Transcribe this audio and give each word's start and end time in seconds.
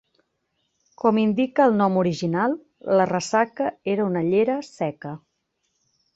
Com 1.03 1.19
indica 1.23 1.67
el 1.71 1.75
nom 1.81 1.99
original, 2.03 2.57
la 3.01 3.07
ressaca 3.11 3.69
era 3.95 4.09
una 4.09 4.27
llera 4.33 4.59
seca. 4.71 5.15